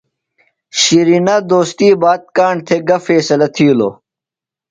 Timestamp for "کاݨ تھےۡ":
2.37-2.83